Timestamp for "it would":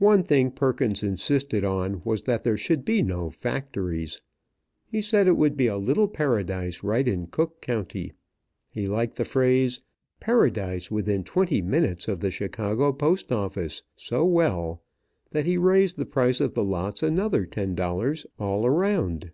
5.28-5.56